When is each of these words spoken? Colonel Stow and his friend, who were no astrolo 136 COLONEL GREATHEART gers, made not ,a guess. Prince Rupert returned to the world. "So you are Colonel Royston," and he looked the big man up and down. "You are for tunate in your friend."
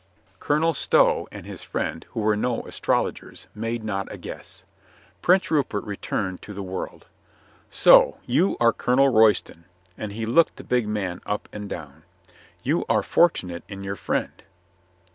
Colonel 0.39 0.73
Stow 0.73 1.27
and 1.31 1.45
his 1.45 1.61
friend, 1.61 2.07
who 2.09 2.21
were 2.21 2.35
no 2.35 2.63
astrolo 2.63 3.03
136 3.11 3.45
COLONEL 3.53 3.53
GREATHEART 3.53 3.53
gers, 3.53 3.61
made 3.61 3.83
not 3.83 4.11
,a 4.11 4.17
guess. 4.17 4.65
Prince 5.21 5.51
Rupert 5.51 5.83
returned 5.83 6.41
to 6.41 6.55
the 6.55 6.63
world. 6.63 7.05
"So 7.69 8.17
you 8.25 8.57
are 8.59 8.73
Colonel 8.73 9.09
Royston," 9.09 9.65
and 9.99 10.11
he 10.13 10.25
looked 10.25 10.55
the 10.55 10.63
big 10.63 10.87
man 10.87 11.21
up 11.27 11.47
and 11.53 11.69
down. 11.69 12.01
"You 12.63 12.83
are 12.89 13.03
for 13.03 13.29
tunate 13.29 13.61
in 13.67 13.83
your 13.83 13.95
friend." 13.95 14.41